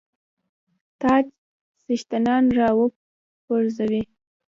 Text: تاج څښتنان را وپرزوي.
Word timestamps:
تاج 1.01 1.25
څښتنان 1.83 2.43
را 2.57 2.69
وپرزوي. 2.79 4.01